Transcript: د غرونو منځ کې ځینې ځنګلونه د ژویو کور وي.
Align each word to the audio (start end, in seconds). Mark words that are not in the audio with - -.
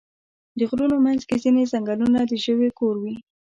د 0.57 0.59
غرونو 0.69 0.97
منځ 1.05 1.21
کې 1.27 1.35
ځینې 1.43 1.69
ځنګلونه 1.71 2.19
د 2.25 2.31
ژویو 2.43 2.75
کور 2.79 2.95
وي. 3.03 3.15